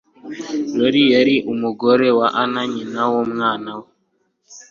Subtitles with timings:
[0.77, 3.87] Lori yari umugore we na nyina w'umwana we.